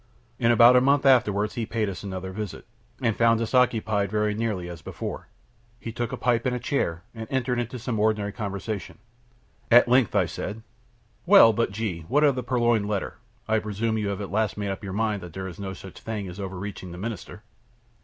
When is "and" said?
3.03-3.15, 6.47-6.55, 7.13-7.27